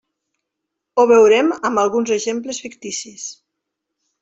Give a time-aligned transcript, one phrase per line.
[0.97, 3.29] Ho veurem amb alguns exemples ficticis.